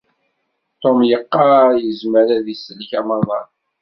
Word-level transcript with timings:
Tom 0.81 0.97
yeqqar 1.09 1.69
yezmer 1.83 2.27
ad 2.37 2.41
d-isellek 2.45 2.91
amaḍal. 2.99 3.47